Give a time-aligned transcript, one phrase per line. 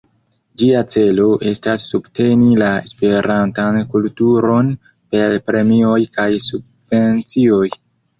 [0.59, 4.71] Ĝia celo estas subteni la esperantan kulturon
[5.13, 7.69] per premioj kaj subvencioj.